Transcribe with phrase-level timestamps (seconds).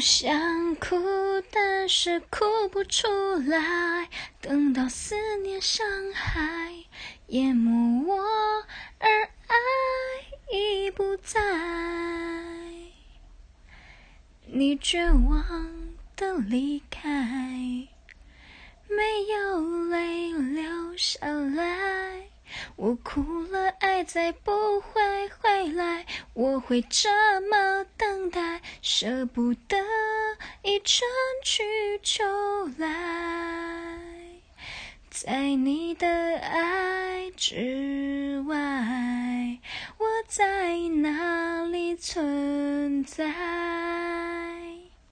[0.00, 0.96] 想哭，
[1.52, 4.08] 但是哭不出来。
[4.40, 6.72] 等到思念伤害
[7.26, 8.16] 淹没我，
[8.98, 9.08] 而
[9.46, 9.56] 爱
[10.52, 11.38] 已不在。
[14.46, 17.08] 你绝望的离开，
[18.88, 22.30] 没有泪流下来。
[22.74, 26.04] 我哭了，爱再不会回来。
[26.34, 28.09] 我会这么等，
[28.92, 29.76] 舍不得
[30.64, 31.08] 一春
[31.44, 31.62] 去
[32.02, 32.24] 秋
[32.76, 32.88] 来。
[35.08, 36.08] 在你的
[36.38, 39.60] 爱之外，
[39.96, 43.49] 我在哪里存在？